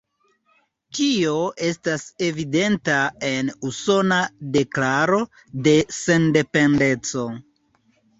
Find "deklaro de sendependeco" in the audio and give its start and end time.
4.55-7.27